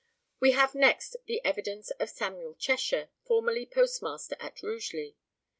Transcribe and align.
We 0.39 0.53
have 0.53 0.73
next 0.73 1.15
the 1.27 1.45
evidence 1.45 1.91
of 1.99 2.09
Samuel 2.09 2.55
Cheshire, 2.55 3.09
formerly 3.23 3.67
postmaster 3.67 4.35
at 4.39 4.63
Rugeley. 4.63 5.15